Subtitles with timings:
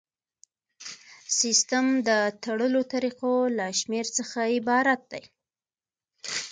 [1.39, 2.09] سیسټم د
[2.43, 5.23] تړلو طریقو له شمیر څخه عبارت دی.